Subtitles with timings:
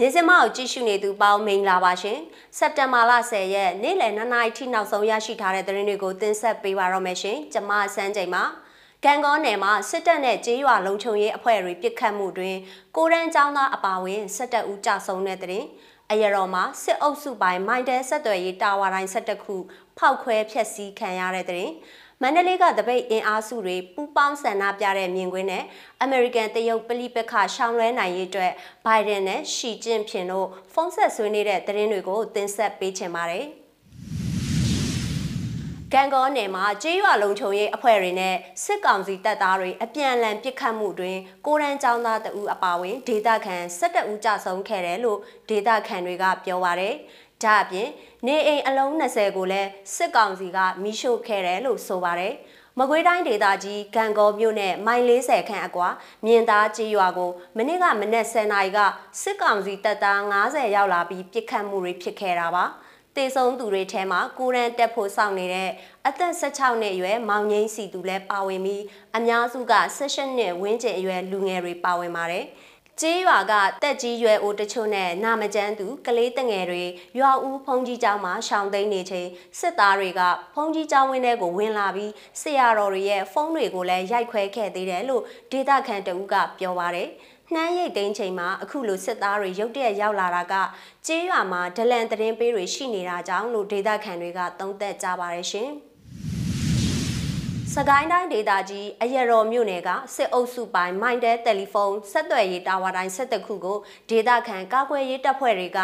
[0.00, 2.18] ကိုကြည့်ရှုနေသူပေါင်းမင်္ဂလာပါရှင်
[2.58, 8.44] စက်တင်ဘာလ10ရက်နေ့လယ်2နာရီထိနောက်ဆုံးရရှိထားတဲ့သတင်းတွေကိုတင်ဆက်ပေးပါတော့မယ်ရှင်ကျွန်မစန်းချိန်ပါ
[9.04, 12.56] ကံကောနယ်မှာစစ်တပ်နဲ့ကြေးရွာလုံခြုံရေးအဖွဲ့တွေပစ်ခတ်မှုတွင်
[12.96, 15.64] ကိုရန်ចောင်းသားအပါအဝင်စစ်တပ်ဦးကြဆုံးတဲ့တဲ့
[16.10, 19.56] အရတော်မှာစစ်အုပ်စုပိုင်းမိုင်းတဲဆက်သွယ်ရေးတာဝါတိုင်းဆက်တခု
[19.98, 21.68] ဖောက်ခွဲဖျက်ဆီးခံရတဲ့တဲ့
[22.22, 25.64] မန္တလေးကတပိတ်အင်အားစုတွေပူးပေါင်းဆန္ဒပြတဲ့မြင်ကွင်းနဲ့
[26.02, 28.52] အမေရိကန်တရုတ်ပလိပခရှောင်းလွဲနိုင်ရေးအတွက်
[28.84, 33.46] ဘိုင်ဒန်နဲ့ရှီကျင့်ဖျင်တို့ဖုန်းဆက်ဆွေးနေတဲ့သတင်းတွေကိုတင်ဆက်ပေးချင်ပါတယ်။
[35.94, 46.94] ကံကောနယ်မှာကြေးရွာလုံခြုံရေးအဖွဲ့တွေနဲ့စစ်ကောင်စီတပ်သားတွေအပြန်အလှန်ပစ်ခတ်မှုတွင်ကိုရန်ចောင်းသားတအူအပါဝင်ဒေသခံ12ဦးကြဆုံးခဲ့တယ်လို့ဒေသခံတွေကပြောပါရယ်။
[47.42, 47.88] ဒါအပြင်
[48.26, 52.34] နေအိမ်အလုံး20ကိုလည်းစစ်ကောင်စီကမိရှို့ခဲ့တယ်လို့ဆိုပါရယ်။
[52.78, 55.88] မကွေးတိုင်းဒေသကြီးကံကောမြို့နယ်မိုင်40ခန့်အကွာ
[56.24, 58.78] မြင်သားကြီးရွာကိုမနေ့ကမနက်10:00နာရီက
[59.22, 62.64] စစ်ကောင်စီတပ်သား90ရောက်လာပြီးပစ်ခတ်မှုတွေဖြစ်ခဲ့တာပါ။
[63.16, 65.70] တေဆုံးသူတွေထဲမှာကိုရန်တက်ဖို့စောင့်နေတဲ့
[66.06, 68.82] အသက်16နှစ်အရွယ်မောင်ငိမ့်စီသူလည်းပါဝင်ပြီး
[69.16, 72.44] အများစုက16နှစ်ဝန်းကျင်အရွယ်လူငယ်တွေပါဝင်ပါတယ်။
[73.02, 73.54] ကျေးရွာက
[73.84, 76.84] တက်ကြီးရွယ်အိုတချို့နဲ့နာမကျန်းသူကလေးတငယ်တွေ
[77.18, 80.20] ရွာဦးဖုန်ကြီးကျောင်းမှာရှောင်သိမ်းနေချိန်စစ်သားတွေက
[80.54, 87.08] ဖုန်ကြီးကျောင်းဝင်းထဲကိုဝင်လာပြီးဆရာတော်တွေရဲ့ဖုန်းတွေကိုလည်းရိုက်ခွဲခဲ့သေးတယ်လို့ဒေသခံတဦးကပြောပါတယ်။
[87.54, 90.54] နှမ်းရိတ်သိမ်းချိန်မှာအခုလိုစစ်သားတွေရုတ်တရက်ရောက်လာတာက
[91.06, 95.70] ကျေးရွာမှာဒလန်သတင်းပေးတွေရှိနေတာကြောင့်လို့ဒေသခံတွေကသုံးသပ်ကြပါတယ်ရှင်။
[97.74, 103.78] စကိုင်းတိုင်းဒေသကြီးအရတော်မြို့နယ်ကစစ်အုပ်စုပိုင်းမိုင်းတဲတယ်လီဖုန်းဆက်သွယ်ရေးတာဝါတိုင်းဆက်တခုကို
[104.10, 105.78] ဒေသခံကာကွယ်ရေးတပ်ဖွဲ့တွေက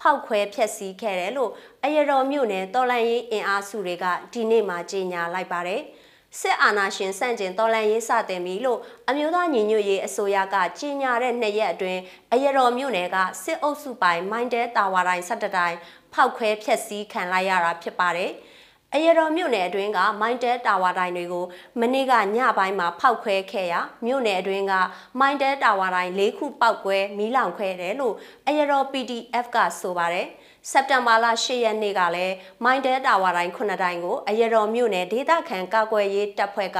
[0.00, 1.50] ဖောက်ခွဲဖျက်ဆီးခဲ့တယ်လို့
[1.84, 5.80] အရတော်မြို့နယ်တော်လန်ရေးအင်အားစုတွေကဒီနေ့မှကြေညာလိုက်ပါတယ်။
[6.40, 12.00] စစ်အာဏာရှင်စန့်ကျင်တော်လှန်ရေးစတင်ပြီလို့အမျိုးသားညီညွတ်ရေးအစိုးရကကြေညာတဲ့နှစ်ရက်အတွင်း
[12.32, 15.76] အရတော်မြို့နယ်ကစစ်အုပ်စုပိုင်းမိုင်းတဲတာဝါတိုင်း၁၇တိုင်း
[16.12, 18.32] ဖောက်ခွဲဖျက်ဆီးခံလိုက်ရတာဖြစ်ပါတယ်။
[18.94, 21.44] အရတော်မြို့နယ်အတွင်းကမိုင်းတဲတာဝါတိုင်းတွေကို
[21.80, 24.72] မနေ့ကညပိုင်းမှာဖောက်ခွဲခဲ့ရာမြို့နယ်အတွင်းက
[25.20, 28.14] မိုင်းတဲတာဝါတိုင်း၄ခုပောက်ကွဲမီးလောင်ခွဲတယ်လို့
[28.46, 30.26] အရတော် PDF ကဆိုပါတယ်။
[30.70, 32.34] စက်တင်ဘာလ10ရက်နေ့ကလည်း
[32.64, 36.78] မိုင်းတဲတာဝါတိုင်း9တိုင်းကိုအရတော်မြို့နယ်ဒေသခံကာကွယ်ရေးတပ်ဖွဲ့က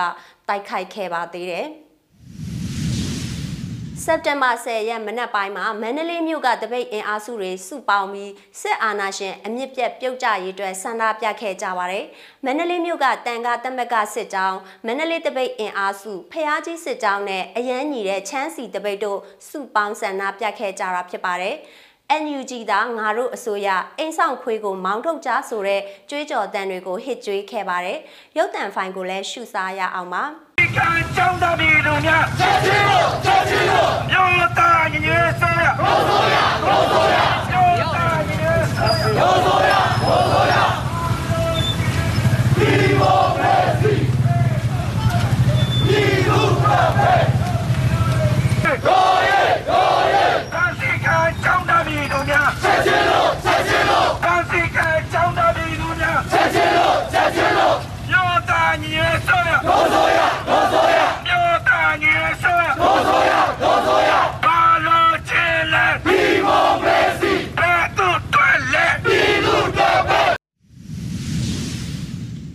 [0.49, 1.69] တိုက်ခိုက်ခဲ့ပါသေးတယ်။
[4.05, 12.05] စက်တင်ဘာ10ရက်မနက်ပိုင်းမှာမန္တလေးမြို့ကတပိတ်အင်အားစုတွေစုပေါင်းပြီးစစ်အာဏာရှင်အမြင့်ပြတ်ပြုတ်ကျရေးအတွက်ဆန္ဒပြခဲ့ကြပါတယ်။
[12.45, 21.55] မန္တလေးမြို့ကတန်ခါတမက်ကစစ်ကြောင်းမန္တလေးတပိတ်အင်အားစုဖျားကြီးစစ်ကြောင်းနဲ့အရန်ညီတဲ့ချမ်းစီတပိတ်တို့စုပေါင်းဆန္ဒပြခဲ့ကြတာဖြစ်ပါတယ်။
[22.23, 25.81] NUG သားငါတို့အစိုးရအိမ်ဆောင်ခွေးကိုမောင်းထုတ်ကြဆိုတဲ့
[26.11, 27.99] ကြွေးကြော်တန်တွေကိုဟစ်ကြွေးခဲ့ပါတယ်။
[28.37, 30.25] ရုပ်တံဖိုင်ကိုလည်းရှုစားရအောင်ပါ။
[30.69, 37.17] ဒီကံကြောင်းသားပြည်သူများချက်ချင်းလို့ချက်ချင်းလို့မြို့သားညီညွတ်စေရဘုဆိုရဘုဆိုရ
[37.51, 38.85] မြို့သားညီညွတ်စေ
[39.19, 39.75] ရဘုဆိုရ
[40.05, 40.55] ဘုဆိုရ
[42.57, 43.95] ဒီမိုကရေစီ
[45.87, 46.91] ဒီလူ့ဘက်
[48.87, 50.25] ကိုရဲကိုရဲ
[52.29, 57.77] များချက်ချင်းလို့ချက်ချင်းလို့ကံစီကံကြောင်းတော်ပြည်သူများချက်ချင်းလို့ချက်ချင်းလို့
[58.11, 60.19] မြို့သားညီရဲ့ဆိုရဒိုးဆိုရ
[60.49, 63.33] ဒိုးဆိုရမြို့သားညီရဲ့ဆိုရဒိုးဆိုရ
[63.63, 64.11] ဒိုးဆိုရ
[64.45, 70.23] ဘာလို့ချင်လဲဒီမိုကရေစီဘယ်သူတွက်လဲဒီလူတော့ပဲ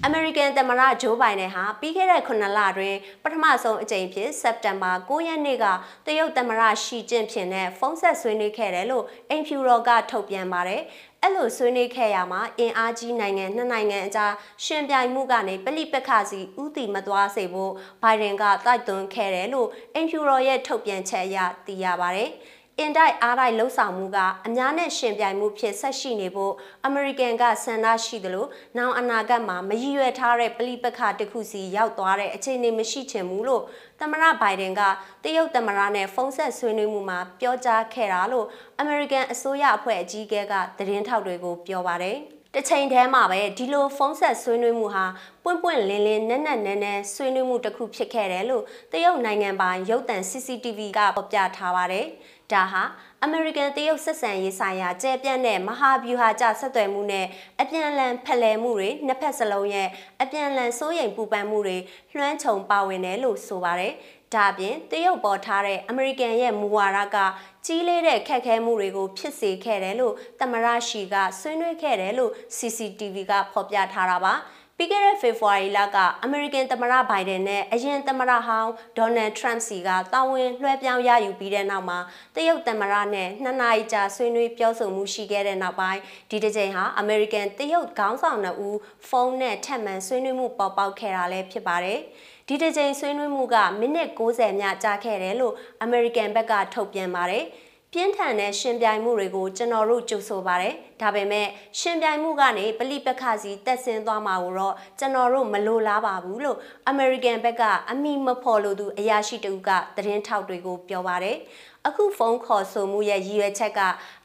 [0.06, 5.66] အမေရိကန်သမ္မတဂျိုးဘိုင်ဒန်ဟာပြီးခဲ့တဲ့9လတွင်ပထမဆုံးအကြိမ်ဖြစ်စက်တင်ဘာ9ရက်နေ့က
[6.06, 10.82] တရုတ်သမ္မတရှီကျင့်ဖျင်နဲ့ဖုန်းဆက်ဆွေးနွေးခဲ့တယ်လို့အင်ဖြူရောကထုတ်ပြန်ပါတယ်။
[11.22, 14.34] အဲ့လိုဆွေးနွေးခဲ့ရမှာအင်အားကြီးနိုင်ငံနှစ်နိုင်ငံအကြား
[14.66, 17.72] ရှင်ပြိုင်မှုကနေပလိပက္ခစီဥတီမသွားစေဖို့
[18.04, 22.30] ဘိုင်ဒန်ကတိုက်တွန်းခဲ့တယ်လို့အင်ဖြူရောရဲ့ထုတ်ပြန်ချက်အရသိရပါတယ်။
[22.80, 24.18] အင်တိုက်အားတိုက်လှုပ်ဆောင်မှုက
[24.48, 26.54] အများနဲ့ရှင်ပြိုင်မှုဖြစ်ဆက်ရှိနေဖို့
[26.86, 28.46] အမေရိကန်ကဆန္ဒရှိသလို
[28.78, 33.64] နောင်အနာဂတ်မှာမရည်ရွယ်ထားတဲ့ပဋိပက္ခတစ်ခုစီရောက်သွားတဲ့အခြေအနေမရှိချင်ဘူးလို့
[34.00, 34.82] သမ္မတဘိုင်ဒန်က
[35.24, 38.48] တရုတ်သမ္မတနဲ့ဖုန်းဆက်ဆွေးနွေးမှုမှာပြောကြားခဲ့တာလို့
[38.80, 42.20] အမေရိကန်အစိုးရအဖွဲ့အကြီးအကဲကသတင်းထောက်တွေကိုပြောပါတယ်။
[42.56, 45.06] တစ်ချိန်တည်းမှာပဲဒီလိုဖုန်းဆက်ဆွေးနွေးမှုဟာ
[45.44, 52.06] ပွင့်ပွင့်လင်းလင်းနက်နက်နဲနဲဆွေးနွေးမှုတစ်ခုဖြစ်ခဲ့တယ်လို့တရုတ်နိုင်ငံပိုင်ရုပ်သံ CCTV ကဖော်ပြထားပါတယ်။
[52.52, 52.84] ဒါဟာ
[53.24, 57.26] အမေရိကန်တရုတ်ဆက်ဆံရေးဆိုင်ရာကျဲပြန့်တဲ့မဟာဗျူဟာကျဆက်သွယ်မှုနဲ့
[57.62, 59.88] အပြန်အလှန်ဖလှယ်မှုတွေနှစ်ဖက်စလုံးရဲ့
[60.22, 61.78] အပြန်အလှန်စိုးရိမ်ပူပန်မှုတွေ
[62.16, 63.94] လွှမ်းခြုံပါဝင်တယ်လို့ဆိုပါတယ်။
[64.36, 67.18] ဒါပြင်တရုတ်ပေါ်ထားတဲ့အမေရိကန်ရဲ့မူဝါဒက
[67.66, 74.36] ကြီးလေးတဲ့ခက်ခဲမှုတွေကိုဖြစ်စေခဲ့တယ်လို့သမရရှိကဆွေးနွေးခဲ့တယ်လို့ CCTV ကဖော်ပြထားတာပါ။
[74.78, 82.00] ပြီးခဲ့တဲ့ဖေဖော်ဝါရီလကအမေရိကန်သမ္မတဘိုင်ဒန်နဲ့အရင်သမ္မတဟောင်းဒေါ်နယ်ထရန့်စီကတာဝန်လွှဲပြောင်းရယူပြီးတဲ့နောက်မှာ
[82.36, 86.00] တရုတ်သမ္မတနဲ့နှစ်နာရီကြာဆွေးနွေးပြောဆိုမှုရှိခဲ့တဲ့နောက်ပိုင်း
[86.30, 88.78] ဒီတစ်ကြိမ်ဟာအမေရိကန်တရုတ်ခေါင်းဆောင်နှစ်ဦး
[89.08, 92.00] ဖုန်းနဲ့ထပ်မံဆွေးနွေးမှုပေါ်ပေါက်ခဲ့တာလည်းဖြစ်ပါတယ်။
[92.48, 95.54] ဒီတစ်ကြိမ်ဆွေးနွေးမှုကမိနစ်60မြကြာခဲ့တယ်လို့
[95.84, 97.46] အမေရိကန်ဘက်ကထုတ်ပြန်ပါတယ်။
[97.92, 101.48] ပြင်းထန်တဲ့ရှင်ပြိုင်မှုတွေကိုကျွန်တော်တို့ကြိုဆိုပါတယ်။ဒါပေမဲ့
[101.80, 106.58] ရှင်ပြိုင်မှုကနေပလိပက္ခစီတက်ဆင်းသွားမှာကိုတော့ကျွန်တော်တို့မလိုလားပါဘူးလို့
[106.92, 111.38] American ဘက်ကအမိမဖော်လို့သူအရာရှိတဦးကသတင်းထောက်တွေကိုပြောပါတယ်။
[111.88, 113.80] အခုဖုန်းခေါ်ဆိုမှုရဲ့ရည်ရွယ်ချက်က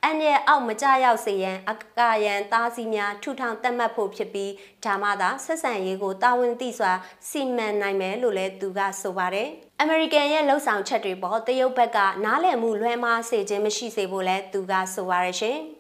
[0.05, 4.53] အန်ရဲ့အောက်မကြရောက်စေရန်အကာယံသားစီများထူထောင်တက်မှတ်ဖို့ဖြစ်ပြီး
[4.85, 6.93] ဒါမှသာဆက်ဆံရေးကိုတာဝန်သိစွာ
[7.29, 9.49] စီမံနိုင်မယ်လို့လည်းသူကဆိုပါတယ်။
[9.81, 15.59] အမေရိကန်ရဲ့လှုပ်ဆောင်ချက်တွေပေါ်တရုတ်ဘက်ကနားလည်မှုလွှဲမှားစေခြင်းမရှိစေဖို့လည်းသူကဆိုပါရရှင်။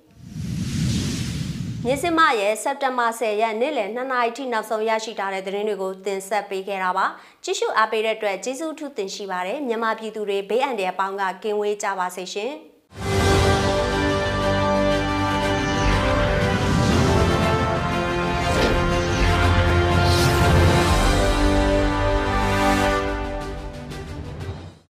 [1.90, 7.06] မြစ်စမရဲ့စက်တဘာ10ရက်နေ့လယ်2နာရီထိနောက်ဆုံးရရှိထားတဲ့သတင်းတွေကိုတင်ဆက်ပေးခဲ့တာပါ
[7.44, 12.52] ကြည့်ရှုအားပေးတဲ့အတွက်ကျေးဇူးထူးတင်ရှိပါတယ်မြန်မာပြည်သူတွေဘေးအန္တရာယ်ပေါင်းကကင်းဝေးကြပါစေရှင်